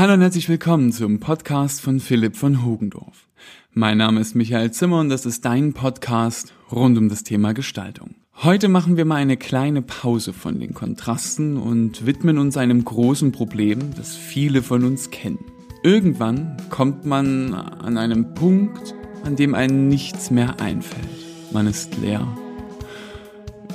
Hallo 0.00 0.14
und 0.14 0.22
herzlich 0.22 0.48
willkommen 0.48 0.92
zum 0.92 1.20
Podcast 1.20 1.82
von 1.82 2.00
Philipp 2.00 2.34
von 2.34 2.64
Hogendorf. 2.64 3.28
Mein 3.74 3.98
Name 3.98 4.18
ist 4.18 4.34
Michael 4.34 4.70
Zimmer 4.70 4.98
und 4.98 5.10
das 5.10 5.26
ist 5.26 5.44
dein 5.44 5.74
Podcast 5.74 6.54
rund 6.72 6.96
um 6.96 7.10
das 7.10 7.22
Thema 7.22 7.52
Gestaltung. 7.52 8.14
Heute 8.36 8.68
machen 8.68 8.96
wir 8.96 9.04
mal 9.04 9.16
eine 9.16 9.36
kleine 9.36 9.82
Pause 9.82 10.32
von 10.32 10.58
den 10.58 10.72
Kontrasten 10.72 11.58
und 11.58 12.06
widmen 12.06 12.38
uns 12.38 12.56
einem 12.56 12.82
großen 12.82 13.30
Problem, 13.30 13.94
das 13.94 14.16
viele 14.16 14.62
von 14.62 14.86
uns 14.86 15.10
kennen. 15.10 15.44
Irgendwann 15.82 16.56
kommt 16.70 17.04
man 17.04 17.52
an 17.52 17.98
einem 17.98 18.32
Punkt, 18.32 18.94
an 19.22 19.36
dem 19.36 19.54
einem 19.54 19.88
nichts 19.88 20.30
mehr 20.30 20.62
einfällt. 20.62 21.52
Man 21.52 21.66
ist 21.66 21.98
leer. 21.98 22.26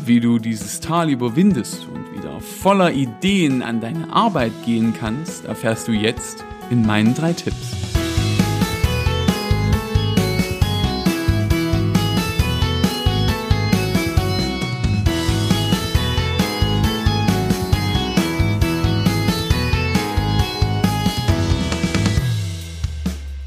Wie 0.05 0.19
du 0.19 0.37
dieses 0.37 0.81
Tal 0.81 1.09
überwindest 1.09 1.87
und 1.91 2.13
wieder 2.13 2.39
voller 2.39 2.91
Ideen 2.91 3.63
an 3.63 3.81
deine 3.81 4.13
Arbeit 4.13 4.51
gehen 4.63 4.93
kannst, 4.93 5.45
erfährst 5.45 5.87
du 5.87 5.93
jetzt 5.93 6.45
in 6.69 6.85
meinen 6.85 7.15
drei 7.15 7.33
Tipps. 7.33 7.84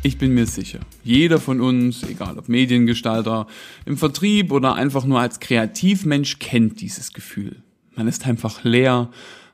Ich 0.09 0.17
bin 0.17 0.33
mir 0.33 0.47
sicher, 0.47 0.79
jeder 1.05 1.39
von 1.39 1.61
uns, 1.61 2.03
egal 2.03 2.39
ob 2.39 2.49
Mediengestalter, 2.49 3.47
im 3.85 3.99
Vertrieb 3.99 4.53
oder 4.53 4.75
einfach 4.75 5.05
nur 5.05 5.21
als 5.21 5.39
Kreativmensch, 5.39 6.39
kennt 6.39 6.81
dieses 6.81 7.13
Gefühl. 7.13 7.57
Man 7.95 8.09
ist 8.09 8.27
einfach 8.27 8.65
leer, 8.65 9.11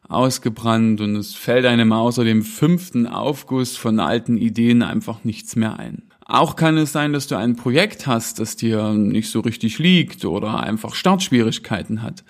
ausgebrannt 0.09 1.01
und 1.01 1.17
es 1.17 1.35
fällt 1.35 1.67
einem 1.67 1.93
außer 1.93 2.23
dem 2.23 2.45
fünften 2.45 3.09
Aufguss 3.09 3.77
von 3.77 3.99
alten 3.99 4.37
Ideen 4.37 4.83
einfach 4.83 5.25
nichts 5.25 5.57
mehr 5.57 5.77
ein. 5.77 6.05
Auch 6.25 6.55
kann 6.55 6.79
es 6.79 6.93
sein, 6.93 7.13
dass 7.13 7.27
du 7.27 7.37
ein 7.37 7.57
Projekt 7.57 8.07
hast, 8.07 8.39
das 8.39 8.55
dir 8.55 8.93
nicht 8.93 9.30
so 9.30 9.41
richtig 9.41 9.80
liegt 9.80 10.24
oder 10.24 10.63
einfach 10.63 10.95
Startschwierigkeiten 10.95 12.01
hat. 12.01 12.23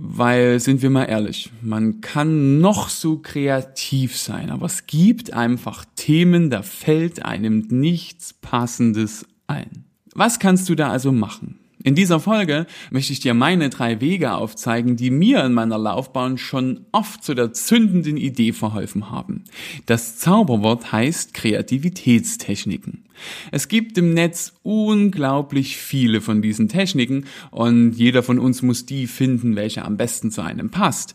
Weil, 0.00 0.60
sind 0.60 0.80
wir 0.80 0.90
mal 0.90 1.06
ehrlich, 1.06 1.50
man 1.60 2.00
kann 2.00 2.60
noch 2.60 2.88
so 2.88 3.18
kreativ 3.18 4.16
sein, 4.16 4.48
aber 4.50 4.66
es 4.66 4.86
gibt 4.86 5.32
einfach 5.32 5.84
Themen, 5.96 6.50
da 6.50 6.62
fällt 6.62 7.24
einem 7.24 7.66
nichts 7.68 8.32
Passendes 8.32 9.26
ein. 9.48 9.86
Was 10.14 10.38
kannst 10.38 10.68
du 10.68 10.76
da 10.76 10.90
also 10.90 11.10
machen? 11.10 11.58
In 11.84 11.94
dieser 11.94 12.18
Folge 12.18 12.66
möchte 12.90 13.12
ich 13.12 13.20
dir 13.20 13.34
meine 13.34 13.70
drei 13.70 14.00
Wege 14.00 14.34
aufzeigen, 14.34 14.96
die 14.96 15.10
mir 15.10 15.44
in 15.44 15.52
meiner 15.52 15.78
Laufbahn 15.78 16.36
schon 16.36 16.86
oft 16.90 17.22
zu 17.22 17.34
der 17.34 17.52
zündenden 17.52 18.16
Idee 18.16 18.52
verholfen 18.52 19.10
haben. 19.10 19.44
Das 19.86 20.18
Zauberwort 20.18 20.90
heißt 20.90 21.34
Kreativitätstechniken. 21.34 23.04
Es 23.52 23.68
gibt 23.68 23.96
im 23.96 24.12
Netz 24.12 24.54
unglaublich 24.62 25.76
viele 25.76 26.20
von 26.20 26.42
diesen 26.42 26.68
Techniken 26.68 27.26
und 27.50 27.92
jeder 27.92 28.24
von 28.24 28.40
uns 28.40 28.62
muss 28.62 28.84
die 28.84 29.06
finden, 29.06 29.54
welche 29.54 29.84
am 29.84 29.96
besten 29.96 30.30
zu 30.32 30.42
einem 30.42 30.70
passt. 30.70 31.14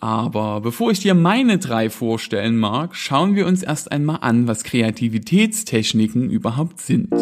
Aber 0.00 0.60
bevor 0.60 0.90
ich 0.90 1.00
dir 1.00 1.14
meine 1.14 1.58
drei 1.58 1.90
vorstellen 1.90 2.56
mag, 2.56 2.94
schauen 2.94 3.34
wir 3.34 3.46
uns 3.46 3.62
erst 3.62 3.90
einmal 3.90 4.18
an, 4.20 4.46
was 4.46 4.62
Kreativitätstechniken 4.62 6.30
überhaupt 6.30 6.80
sind. 6.80 7.12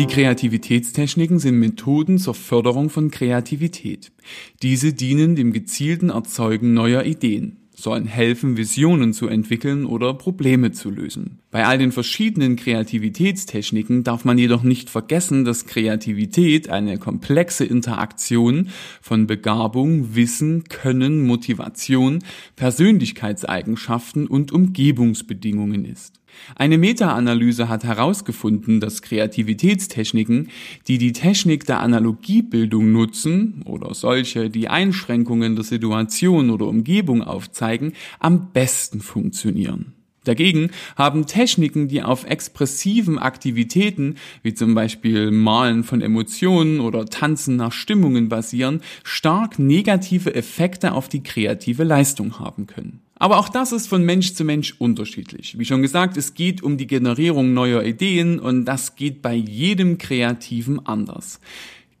Die 0.00 0.06
Kreativitätstechniken 0.06 1.38
sind 1.38 1.58
Methoden 1.58 2.16
zur 2.16 2.34
Förderung 2.34 2.88
von 2.88 3.10
Kreativität. 3.10 4.12
Diese 4.62 4.94
dienen 4.94 5.36
dem 5.36 5.52
gezielten 5.52 6.08
Erzeugen 6.08 6.72
neuer 6.72 7.04
Ideen 7.04 7.59
sollen 7.80 8.06
helfen, 8.06 8.56
Visionen 8.56 9.12
zu 9.12 9.28
entwickeln 9.28 9.84
oder 9.84 10.14
Probleme 10.14 10.72
zu 10.72 10.90
lösen. 10.90 11.40
Bei 11.50 11.66
all 11.66 11.78
den 11.78 11.92
verschiedenen 11.92 12.56
Kreativitätstechniken 12.56 14.04
darf 14.04 14.24
man 14.24 14.38
jedoch 14.38 14.62
nicht 14.62 14.90
vergessen, 14.90 15.44
dass 15.44 15.66
Kreativität 15.66 16.68
eine 16.68 16.98
komplexe 16.98 17.64
Interaktion 17.64 18.68
von 19.00 19.26
Begabung, 19.26 20.14
Wissen, 20.14 20.64
Können, 20.64 21.26
Motivation, 21.26 22.20
Persönlichkeitseigenschaften 22.56 24.26
und 24.26 24.52
Umgebungsbedingungen 24.52 25.84
ist. 25.84 26.20
Eine 26.54 26.78
Meta-Analyse 26.78 27.68
hat 27.68 27.84
herausgefunden, 27.84 28.80
dass 28.80 29.02
Kreativitätstechniken, 29.02 30.48
die 30.88 30.98
die 30.98 31.12
Technik 31.12 31.66
der 31.66 31.80
Analogiebildung 31.80 32.92
nutzen 32.92 33.62
oder 33.64 33.94
solche, 33.94 34.50
die 34.50 34.68
Einschränkungen 34.68 35.54
der 35.54 35.64
Situation 35.64 36.50
oder 36.50 36.66
Umgebung 36.66 37.22
aufzeigen, 37.22 37.69
am 38.18 38.52
besten 38.52 39.00
funktionieren. 39.00 39.94
Dagegen 40.24 40.70
haben 40.96 41.26
Techniken, 41.26 41.88
die 41.88 42.02
auf 42.02 42.24
expressiven 42.24 43.18
Aktivitäten, 43.18 44.16
wie 44.42 44.52
zum 44.52 44.74
Beispiel 44.74 45.30
Malen 45.30 45.82
von 45.82 46.02
Emotionen 46.02 46.80
oder 46.80 47.06
Tanzen 47.06 47.56
nach 47.56 47.72
Stimmungen 47.72 48.28
basieren, 48.28 48.82
stark 49.02 49.58
negative 49.58 50.34
Effekte 50.34 50.92
auf 50.92 51.08
die 51.08 51.22
kreative 51.22 51.84
Leistung 51.84 52.38
haben 52.38 52.66
können. 52.66 53.00
Aber 53.18 53.38
auch 53.38 53.48
das 53.48 53.72
ist 53.72 53.86
von 53.86 54.04
Mensch 54.04 54.34
zu 54.34 54.44
Mensch 54.44 54.74
unterschiedlich. 54.78 55.58
Wie 55.58 55.64
schon 55.64 55.82
gesagt, 55.82 56.16
es 56.16 56.34
geht 56.34 56.62
um 56.62 56.76
die 56.76 56.86
Generierung 56.86 57.54
neuer 57.54 57.82
Ideen 57.82 58.38
und 58.38 58.66
das 58.66 58.96
geht 58.96 59.22
bei 59.22 59.34
jedem 59.34 59.98
Kreativen 59.98 60.84
anders. 60.86 61.40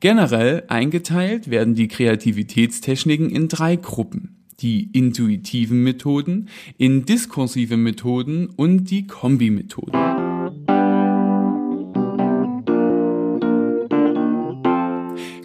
Generell 0.00 0.64
eingeteilt 0.68 1.50
werden 1.50 1.74
die 1.74 1.88
Kreativitätstechniken 1.88 3.28
in 3.28 3.48
drei 3.48 3.76
Gruppen. 3.76 4.39
Die 4.60 4.90
intuitiven 4.92 5.82
Methoden, 5.82 6.48
in 6.76 7.06
diskursive 7.06 7.76
Methoden 7.78 8.46
und 8.56 8.90
die 8.90 9.06
Kombi-Methoden. 9.06 9.92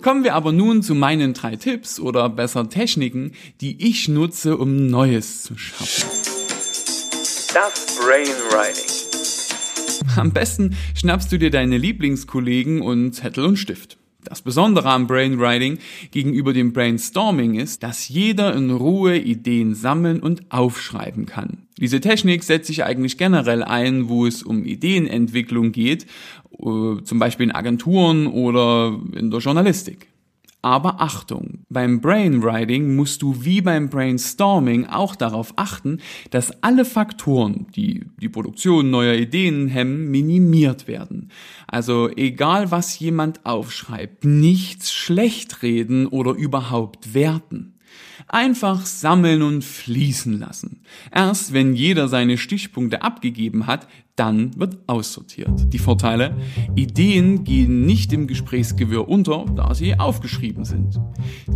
Kommen 0.02 0.24
wir 0.24 0.36
aber 0.36 0.52
nun 0.52 0.84
zu 0.84 0.94
meinen 0.94 1.34
drei 1.34 1.56
Tipps 1.56 2.00
oder 2.00 2.30
besser 2.30 2.70
Techniken, 2.70 3.32
die 3.62 3.88
ich 3.88 4.08
nutze, 4.08 4.58
um 4.58 4.88
Neues 4.88 5.44
zu 5.44 5.58
schaffen. 5.58 6.10
Das 7.54 7.98
Brainwriting. 7.98 8.92
Am 10.16 10.32
besten 10.32 10.76
schnappst 10.94 11.32
du 11.32 11.40
dir 11.40 11.50
deine 11.50 11.78
Lieblingskollegen 11.78 12.82
und 12.82 13.14
Zettel 13.14 13.46
und 13.46 13.58
Stift. 13.58 13.98
Das 14.26 14.42
Besondere 14.42 14.90
am 14.90 15.08
Brainwriting 15.08 15.78
gegenüber 16.12 16.52
dem 16.52 16.74
Brainstorming 16.74 17.56
ist, 17.56 17.84
dass 17.84 18.10
jeder 18.10 18.56
in 18.56 18.72
Ruhe 18.72 19.18
Ideen 19.18 19.76
sammeln 19.76 20.20
und 20.20 20.44
aufschreiben 20.50 21.26
kann. 21.26 21.60
Diese 21.80 22.02
Technik 22.02 22.44
setzt 22.44 22.68
sich 22.68 22.84
eigentlich 22.84 23.18
generell 23.18 23.64
ein, 23.64 24.10
wo 24.10 24.26
es 24.26 24.42
um 24.42 24.66
Ideenentwicklung 24.66 25.72
geht, 25.72 26.06
äh, 26.54 27.04
zum 27.04 27.20
Beispiel 27.20 27.48
in 27.48 27.52
Agenturen 27.52 28.28
oder 28.28 29.00
in 29.16 29.30
der 29.30 29.40
Journalistik. 29.40 30.08
Aber 30.66 31.00
Achtung, 31.00 31.60
beim 31.70 32.02
Brainwriting 32.02 32.96
musst 32.96 33.22
du 33.22 33.46
wie 33.46 33.62
beim 33.62 33.88
Brainstorming 33.88 34.88
auch 34.88 35.16
darauf 35.16 35.54
achten, 35.58 36.00
dass 36.32 36.64
alle 36.64 36.86
Faktoren, 36.86 37.68
die 37.76 38.06
die 38.20 38.30
Produktion 38.30 38.90
neuer 38.90 39.14
Ideen 39.14 39.68
hemmen, 39.68 40.10
minimiert 40.10 40.88
werden. 40.88 41.30
Also 41.68 42.10
egal 42.10 42.72
was 42.72 42.98
jemand 42.98 43.46
aufschreibt, 43.46 44.26
nichts 44.26 44.92
schlecht 44.92 45.62
reden 45.62 46.08
oder 46.08 46.32
überhaupt 46.32 47.14
werten. 47.14 47.75
Einfach 48.28 48.86
sammeln 48.86 49.42
und 49.42 49.64
fließen 49.64 50.40
lassen. 50.40 50.82
Erst 51.14 51.54
wenn 51.54 51.74
jeder 51.74 52.08
seine 52.08 52.38
Stichpunkte 52.38 53.02
abgegeben 53.02 53.68
hat, 53.68 53.88
dann 54.16 54.58
wird 54.58 54.78
aussortiert. 54.88 55.74
Die 55.74 55.80
Vorteile? 55.80 56.36
Ideen 56.76 57.44
gehen 57.44 57.86
nicht 57.86 58.14
im 58.14 58.28
Gesprächsgewirr 58.28 59.10
unter, 59.10 59.46
da 59.56 59.74
sie 59.74 60.00
aufgeschrieben 60.00 60.64
sind. 60.64 61.00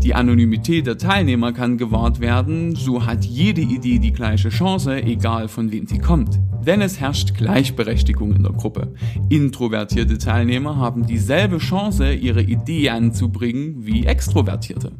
Die 0.03 0.13
Anonymität 0.13 0.85
der 0.85 0.97
Teilnehmer 0.97 1.53
kann 1.53 1.77
gewahrt 1.77 2.19
werden, 2.19 2.75
so 2.75 3.05
hat 3.05 3.23
jede 3.23 3.61
Idee 3.61 3.99
die 3.99 4.11
gleiche 4.11 4.49
Chance, 4.49 5.01
egal 5.01 5.47
von 5.47 5.71
wem 5.71 5.87
sie 5.87 5.99
kommt. 5.99 6.39
Denn 6.65 6.81
es 6.81 6.99
herrscht 6.99 7.35
Gleichberechtigung 7.35 8.33
in 8.35 8.43
der 8.43 8.51
Gruppe. 8.51 8.93
Introvertierte 9.29 10.17
Teilnehmer 10.17 10.75
haben 10.75 11.07
dieselbe 11.07 11.59
Chance, 11.59 12.13
ihre 12.13 12.41
Idee 12.41 12.89
anzubringen 12.89 13.85
wie 13.85 14.05
Extrovertierte. 14.05 14.91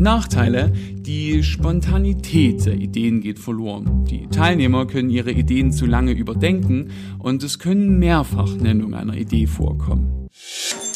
Nachteile, 0.00 0.72
die 0.74 1.42
Spontanität 1.42 2.64
der 2.64 2.72
Ideen 2.72 3.20
geht 3.20 3.38
verloren. 3.38 4.06
Die 4.06 4.28
Teilnehmer 4.28 4.86
können 4.86 5.10
ihre 5.10 5.30
Ideen 5.30 5.72
zu 5.72 5.84
lange 5.84 6.12
überdenken 6.12 6.90
und 7.18 7.42
es 7.42 7.58
können 7.58 7.98
Mehrfachnennungen 7.98 8.94
einer 8.94 9.14
Idee 9.14 9.46
vorkommen. 9.46 10.28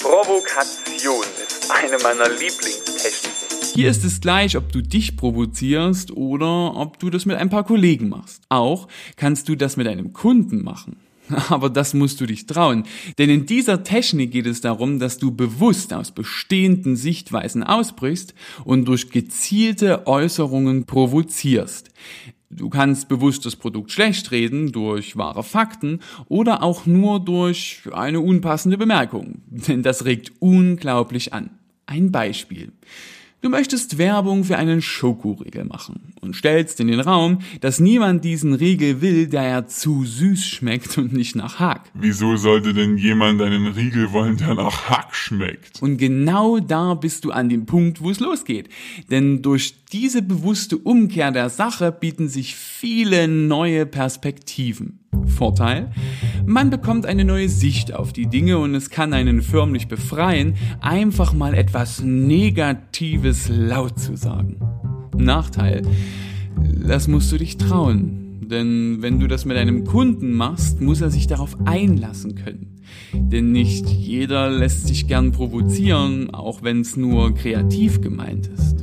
Provokation 0.00 1.22
ist 1.46 1.70
eine 1.70 2.02
meiner 2.02 2.30
Lieblingstechniken. 2.30 3.74
Hier 3.74 3.90
ist 3.90 4.04
es 4.04 4.22
gleich, 4.22 4.56
ob 4.56 4.72
du 4.72 4.80
dich 4.80 5.18
provozierst 5.18 6.10
oder 6.10 6.74
ob 6.74 6.98
du 6.98 7.10
das 7.10 7.26
mit 7.26 7.36
ein 7.36 7.50
paar 7.50 7.64
Kollegen 7.64 8.08
machst. 8.08 8.42
Auch 8.48 8.88
kannst 9.16 9.50
du 9.50 9.54
das 9.54 9.76
mit 9.76 9.86
einem 9.86 10.14
Kunden 10.14 10.64
machen. 10.64 10.96
Aber 11.48 11.70
das 11.70 11.94
musst 11.94 12.20
du 12.20 12.26
dich 12.26 12.46
trauen. 12.46 12.84
Denn 13.18 13.30
in 13.30 13.46
dieser 13.46 13.82
Technik 13.82 14.32
geht 14.32 14.46
es 14.46 14.60
darum, 14.60 14.98
dass 14.98 15.18
du 15.18 15.30
bewusst 15.30 15.92
aus 15.92 16.12
bestehenden 16.12 16.96
Sichtweisen 16.96 17.62
ausbrichst 17.62 18.34
und 18.64 18.86
durch 18.86 19.10
gezielte 19.10 20.06
Äußerungen 20.06 20.84
provozierst. 20.84 21.90
Du 22.50 22.68
kannst 22.68 23.08
bewusst 23.08 23.44
das 23.46 23.56
Produkt 23.56 23.90
schlecht 23.90 24.30
reden 24.30 24.70
durch 24.70 25.16
wahre 25.16 25.42
Fakten 25.42 26.00
oder 26.28 26.62
auch 26.62 26.86
nur 26.86 27.18
durch 27.18 27.82
eine 27.92 28.20
unpassende 28.20 28.78
Bemerkung. 28.78 29.42
Denn 29.48 29.82
das 29.82 30.04
regt 30.04 30.32
unglaublich 30.38 31.32
an. 31.32 31.50
Ein 31.86 32.12
Beispiel. 32.12 32.72
Du 33.44 33.50
möchtest 33.50 33.98
Werbung 33.98 34.44
für 34.44 34.56
einen 34.56 34.80
Schokoriegel 34.80 35.66
machen 35.66 36.14
und 36.22 36.34
stellst 36.34 36.80
in 36.80 36.86
den 36.86 37.00
Raum, 37.00 37.40
dass 37.60 37.78
niemand 37.78 38.24
diesen 38.24 38.54
Riegel 38.54 39.02
will, 39.02 39.26
da 39.26 39.42
er 39.42 39.66
zu 39.66 40.06
süß 40.06 40.46
schmeckt 40.46 40.96
und 40.96 41.12
nicht 41.12 41.36
nach 41.36 41.58
Hack. 41.58 41.90
Wieso 41.92 42.36
sollte 42.36 42.72
denn 42.72 42.96
jemand 42.96 43.42
einen 43.42 43.66
Riegel 43.66 44.12
wollen, 44.12 44.38
der 44.38 44.54
nach 44.54 44.88
Hack 44.88 45.14
schmeckt? 45.14 45.82
Und 45.82 45.98
genau 45.98 46.58
da 46.58 46.94
bist 46.94 47.26
du 47.26 47.32
an 47.32 47.50
dem 47.50 47.66
Punkt, 47.66 48.00
wo 48.00 48.08
es 48.08 48.18
losgeht. 48.18 48.70
Denn 49.10 49.42
durch 49.42 49.74
diese 49.92 50.22
bewusste 50.22 50.78
Umkehr 50.78 51.30
der 51.30 51.50
Sache 51.50 51.92
bieten 51.92 52.28
sich 52.28 52.56
viele 52.56 53.28
neue 53.28 53.84
Perspektiven. 53.84 55.00
Vorteil? 55.26 55.92
Man 56.46 56.68
bekommt 56.68 57.06
eine 57.06 57.24
neue 57.24 57.48
Sicht 57.48 57.94
auf 57.94 58.12
die 58.12 58.26
Dinge 58.26 58.58
und 58.58 58.74
es 58.74 58.90
kann 58.90 59.14
einen 59.14 59.40
förmlich 59.40 59.88
befreien, 59.88 60.54
einfach 60.80 61.32
mal 61.32 61.54
etwas 61.54 62.02
Negatives 62.02 63.48
laut 63.48 63.98
zu 63.98 64.16
sagen. 64.16 64.58
Nachteil? 65.16 65.82
Das 66.86 67.08
musst 67.08 67.32
du 67.32 67.38
dich 67.38 67.56
trauen. 67.56 68.40
Denn 68.42 68.98
wenn 69.00 69.20
du 69.20 69.26
das 69.26 69.46
mit 69.46 69.56
einem 69.56 69.84
Kunden 69.84 70.34
machst, 70.34 70.82
muss 70.82 71.00
er 71.00 71.10
sich 71.10 71.26
darauf 71.26 71.56
einlassen 71.64 72.34
können. 72.34 72.76
Denn 73.14 73.52
nicht 73.52 73.88
jeder 73.88 74.50
lässt 74.50 74.86
sich 74.86 75.08
gern 75.08 75.32
provozieren, 75.32 76.34
auch 76.34 76.62
wenn 76.62 76.80
es 76.80 76.96
nur 76.96 77.34
kreativ 77.34 78.02
gemeint 78.02 78.48
ist. 78.48 78.73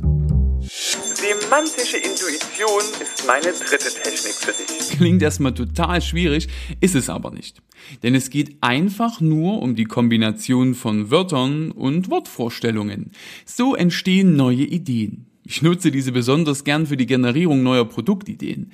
Semantische 1.52 1.98
Intuition 1.98 2.80
ist 2.98 3.26
meine 3.26 3.52
dritte 3.52 3.92
Technik 4.02 4.32
für 4.32 4.52
dich. 4.52 4.96
Klingt 4.96 5.20
erstmal 5.20 5.52
total 5.52 6.00
schwierig, 6.00 6.48
ist 6.80 6.94
es 6.94 7.10
aber 7.10 7.30
nicht. 7.30 7.60
Denn 8.02 8.14
es 8.14 8.30
geht 8.30 8.56
einfach 8.62 9.20
nur 9.20 9.60
um 9.60 9.74
die 9.74 9.84
Kombination 9.84 10.74
von 10.74 11.10
Wörtern 11.10 11.70
und 11.70 12.08
Wortvorstellungen. 12.08 13.10
So 13.44 13.74
entstehen 13.74 14.34
neue 14.34 14.64
Ideen. 14.64 15.26
Ich 15.44 15.60
nutze 15.60 15.90
diese 15.90 16.12
besonders 16.12 16.64
gern 16.64 16.86
für 16.86 16.96
die 16.96 17.04
Generierung 17.04 17.62
neuer 17.62 17.84
Produktideen. 17.84 18.72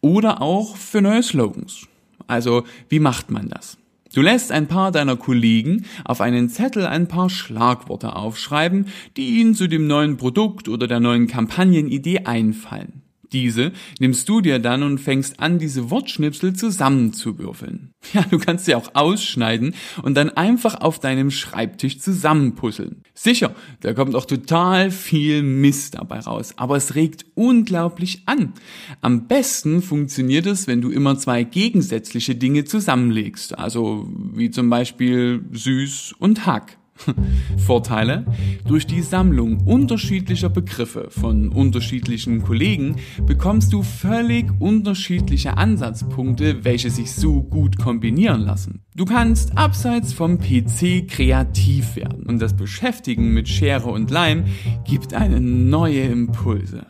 Oder 0.00 0.42
auch 0.42 0.76
für 0.76 1.00
neue 1.00 1.22
Slogans. 1.22 1.86
Also, 2.26 2.64
wie 2.88 2.98
macht 2.98 3.30
man 3.30 3.50
das? 3.50 3.78
Du 4.14 4.22
lässt 4.22 4.52
ein 4.52 4.66
paar 4.66 4.92
deiner 4.92 5.16
Kollegen 5.16 5.84
auf 6.04 6.20
einen 6.20 6.48
Zettel 6.48 6.86
ein 6.86 7.08
paar 7.08 7.30
Schlagworte 7.30 8.14
aufschreiben, 8.16 8.86
die 9.16 9.40
ihnen 9.40 9.54
zu 9.54 9.68
dem 9.68 9.86
neuen 9.86 10.16
Produkt 10.16 10.68
oder 10.68 10.86
der 10.86 11.00
neuen 11.00 11.26
Kampagnenidee 11.26 12.20
einfallen. 12.20 13.05
Diese 13.36 13.72
nimmst 14.00 14.30
du 14.30 14.40
dir 14.40 14.58
dann 14.58 14.82
und 14.82 14.96
fängst 14.96 15.40
an, 15.40 15.58
diese 15.58 15.90
Wortschnipsel 15.90 16.54
zusammenzuwürfeln. 16.54 17.92
Ja, 18.14 18.22
du 18.22 18.38
kannst 18.38 18.66
sie 18.66 18.74
auch 18.76 18.94
ausschneiden 18.94 19.74
und 20.00 20.14
dann 20.14 20.30
einfach 20.30 20.80
auf 20.80 21.00
deinem 21.00 21.32
Schreibtisch 21.32 21.98
zusammenpuzzeln. 21.98 23.02
Sicher, 23.14 23.52
da 23.80 23.94
kommt 23.94 24.14
auch 24.14 24.26
total 24.26 24.92
viel 24.92 25.42
Mist 25.42 25.96
dabei 25.96 26.20
raus, 26.20 26.54
aber 26.56 26.76
es 26.76 26.94
regt 26.94 27.26
unglaublich 27.34 28.22
an. 28.26 28.52
Am 29.00 29.26
besten 29.26 29.82
funktioniert 29.82 30.46
es, 30.46 30.68
wenn 30.68 30.80
du 30.80 30.90
immer 30.90 31.18
zwei 31.18 31.42
gegensätzliche 31.42 32.36
Dinge 32.36 32.64
zusammenlegst, 32.64 33.58
also 33.58 34.08
wie 34.32 34.52
zum 34.52 34.70
Beispiel 34.70 35.44
süß 35.52 36.14
und 36.20 36.46
Hack. 36.46 36.78
Vorteile? 37.58 38.24
Durch 38.66 38.86
die 38.86 39.02
Sammlung 39.02 39.66
unterschiedlicher 39.66 40.48
Begriffe 40.48 41.08
von 41.10 41.48
unterschiedlichen 41.48 42.42
Kollegen 42.42 42.96
bekommst 43.24 43.72
du 43.72 43.82
völlig 43.82 44.46
unterschiedliche 44.60 45.56
Ansatzpunkte, 45.56 46.64
welche 46.64 46.90
sich 46.90 47.12
so 47.12 47.42
gut 47.42 47.78
kombinieren 47.78 48.42
lassen. 48.42 48.82
Du 48.94 49.04
kannst 49.04 49.56
abseits 49.56 50.12
vom 50.12 50.38
PC 50.38 51.06
kreativ 51.08 51.96
werden 51.96 52.24
und 52.26 52.40
das 52.40 52.56
Beschäftigen 52.56 53.32
mit 53.32 53.48
Schere 53.48 53.88
und 53.88 54.10
Leim 54.10 54.44
gibt 54.84 55.14
eine 55.14 55.40
neue 55.40 56.02
Impulse. 56.02 56.86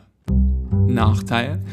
Nachteil? 0.87 1.63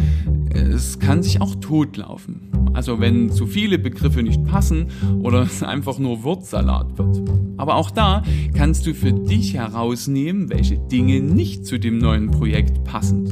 Es 0.51 0.99
kann 0.99 1.23
sich 1.23 1.41
auch 1.41 1.55
totlaufen. 1.57 2.51
Also 2.75 3.01
wenn 3.01 3.31
zu 3.31 3.47
viele 3.47 3.79
Begriffe 3.79 4.23
nicht 4.23 4.45
passen 4.45 4.89
oder 5.23 5.43
es 5.43 5.63
einfach 5.63 5.99
nur 5.99 6.25
Wortsalat 6.25 6.99
wird. 6.99 7.44
Aber 7.65 7.77
auch 7.77 7.91
da 7.91 8.23
kannst 8.55 8.87
du 8.87 8.93
für 8.93 9.15
dich 9.15 9.55
herausnehmen, 9.55 10.51
welche 10.51 10.77
Dinge 10.77 11.23
nicht 11.23 11.65
zu 11.65 11.79
dem 11.79 11.97
neuen 11.97 12.31
Projekt 12.31 12.85
passen. 12.85 13.25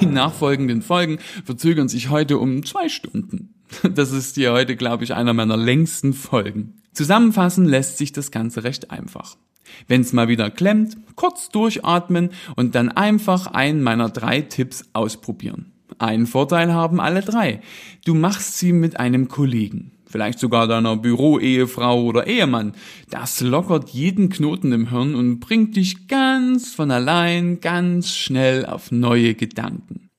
Die 0.00 0.06
nachfolgenden 0.06 0.80
Folgen 0.80 1.18
verzögern 1.44 1.90
sich 1.90 2.08
heute 2.08 2.38
um 2.38 2.64
zwei 2.64 2.88
Stunden. 2.88 3.56
Das 3.94 4.10
ist 4.10 4.36
hier 4.36 4.54
heute, 4.54 4.74
glaube 4.74 5.04
ich, 5.04 5.12
einer 5.12 5.34
meiner 5.34 5.58
längsten 5.58 6.14
Folgen. 6.14 6.80
Zusammenfassen 6.94 7.66
lässt 7.66 7.98
sich 7.98 8.12
das 8.12 8.30
Ganze 8.30 8.64
recht 8.64 8.90
einfach. 8.90 9.36
Wenn's 9.86 10.14
mal 10.14 10.28
wieder 10.28 10.50
klemmt, 10.50 10.96
kurz 11.14 11.50
durchatmen 11.50 12.30
und 12.56 12.74
dann 12.74 12.88
einfach 12.88 13.48
einen 13.48 13.82
meiner 13.82 14.08
drei 14.08 14.40
Tipps 14.40 14.86
ausprobieren. 14.94 15.72
Einen 15.98 16.26
Vorteil 16.26 16.72
haben 16.72 17.02
alle 17.02 17.20
drei. 17.20 17.60
Du 18.06 18.14
machst 18.14 18.56
sie 18.56 18.72
mit 18.72 18.98
einem 18.98 19.28
Kollegen. 19.28 19.92
Vielleicht 20.10 20.40
sogar 20.40 20.66
deiner 20.66 20.96
Büroehefrau 20.96 22.02
oder 22.02 22.26
Ehemann. 22.26 22.72
Das 23.10 23.40
lockert 23.40 23.90
jeden 23.90 24.28
Knoten 24.28 24.72
im 24.72 24.90
Hirn 24.90 25.14
und 25.14 25.38
bringt 25.38 25.76
dich 25.76 26.08
ganz 26.08 26.74
von 26.74 26.90
allein 26.90 27.60
ganz 27.60 28.10
schnell 28.10 28.66
auf 28.66 28.90
neue 28.90 29.34
Gedanken. 29.34 30.10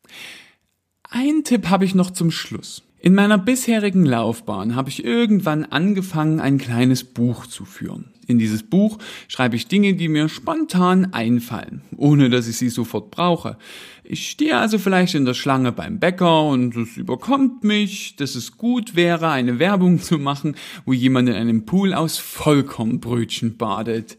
Ein 1.09 1.43
Tipp 1.43 1.69
habe 1.69 1.83
ich 1.83 1.93
noch 1.93 2.11
zum 2.11 2.31
Schluss. 2.31 2.83
In 2.99 3.15
meiner 3.15 3.37
bisherigen 3.37 4.05
Laufbahn 4.05 4.75
habe 4.77 4.87
ich 4.87 5.03
irgendwann 5.03 5.65
angefangen, 5.65 6.39
ein 6.39 6.57
kleines 6.57 7.03
Buch 7.03 7.45
zu 7.45 7.65
führen. 7.65 8.13
In 8.31 8.39
dieses 8.39 8.63
Buch 8.63 8.97
schreibe 9.27 9.57
ich 9.57 9.67
Dinge, 9.67 9.93
die 9.93 10.07
mir 10.07 10.29
spontan 10.29 11.13
einfallen, 11.13 11.81
ohne 11.97 12.29
dass 12.29 12.47
ich 12.47 12.57
sie 12.57 12.69
sofort 12.69 13.11
brauche. 13.11 13.57
Ich 14.03 14.29
stehe 14.29 14.57
also 14.57 14.79
vielleicht 14.79 15.15
in 15.15 15.25
der 15.25 15.33
Schlange 15.33 15.71
beim 15.71 15.99
Bäcker 15.99 16.43
und 16.45 16.75
es 16.75 16.97
überkommt 16.97 17.63
mich, 17.63 18.15
dass 18.15 18.35
es 18.35 18.57
gut 18.57 18.95
wäre, 18.95 19.29
eine 19.29 19.59
Werbung 19.59 20.01
zu 20.01 20.17
machen, 20.17 20.55
wo 20.85 20.93
jemand 20.93 21.29
in 21.29 21.35
einem 21.35 21.65
Pool 21.65 21.93
aus 21.93 22.17
Vollkornbrötchen 22.17 23.57
badet. 23.57 24.17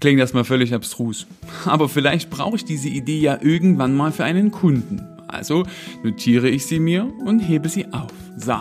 Klingt 0.00 0.18
erstmal 0.18 0.44
völlig 0.44 0.72
abstrus. 0.72 1.26
Aber 1.66 1.88
vielleicht 1.88 2.30
brauche 2.30 2.56
ich 2.56 2.64
diese 2.64 2.88
Idee 2.88 3.20
ja 3.20 3.38
irgendwann 3.42 3.94
mal 3.94 4.12
für 4.12 4.24
einen 4.24 4.50
Kunden. 4.50 5.02
Also 5.28 5.64
notiere 6.02 6.48
ich 6.48 6.66
sie 6.66 6.80
mir 6.80 7.12
und 7.24 7.40
hebe 7.40 7.68
sie 7.68 7.86
auf. 7.92 8.12
So, 8.36 8.56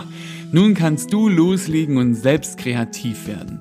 nun 0.52 0.74
kannst 0.74 1.14
du 1.14 1.30
loslegen 1.30 1.98
und 1.98 2.16
selbst 2.16 2.58
kreativ 2.58 3.28
werden. 3.28 3.60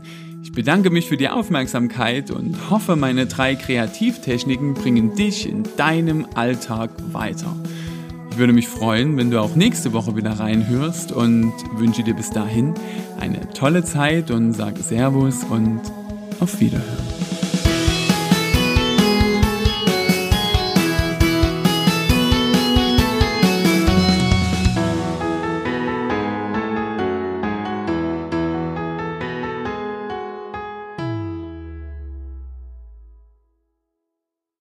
Ich 0.59 0.65
bedanke 0.65 0.91
mich 0.91 1.07
für 1.07 1.17
die 1.17 1.29
Aufmerksamkeit 1.29 2.33
und 2.33 2.69
hoffe, 2.69 2.97
meine 2.97 3.27
drei 3.27 3.55
Kreativtechniken 3.55 4.75
bringen 4.75 5.15
dich 5.15 5.49
in 5.49 5.62
deinem 5.77 6.27
Alltag 6.35 6.91
weiter. 7.12 7.55
Ich 8.33 8.38
würde 8.38 8.53
mich 8.53 8.67
freuen, 8.67 9.17
wenn 9.17 9.31
du 9.31 9.41
auch 9.41 9.55
nächste 9.55 9.93
Woche 9.93 10.17
wieder 10.17 10.33
reinhörst 10.33 11.12
und 11.12 11.53
wünsche 11.77 12.03
dir 12.03 12.15
bis 12.15 12.31
dahin 12.31 12.75
eine 13.21 13.49
tolle 13.50 13.85
Zeit 13.85 14.33
und 14.33 14.53
sage 14.53 14.83
Servus 14.83 15.45
und 15.45 15.81
auf 16.41 16.59
Wiederhören. 16.59 17.18